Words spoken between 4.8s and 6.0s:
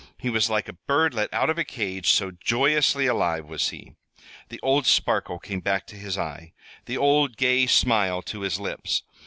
sparkle came back to